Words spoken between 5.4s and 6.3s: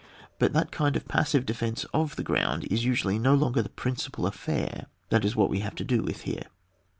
we have to do with